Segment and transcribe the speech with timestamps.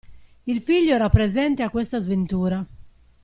[0.47, 2.65] Il figlio era presente a questa sventura.